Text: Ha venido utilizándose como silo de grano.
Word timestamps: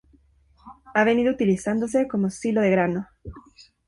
Ha 0.95 1.03
venido 1.03 1.31
utilizándose 1.31 2.07
como 2.07 2.31
silo 2.31 2.61
de 2.61 2.71
grano. 2.71 3.07